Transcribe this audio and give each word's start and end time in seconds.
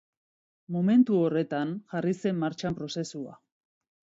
Momentu 0.77 1.19
horretan 1.25 1.75
jarri 1.93 2.15
zen 2.25 2.41
martxan 2.45 2.79
prozesua. 2.81 3.37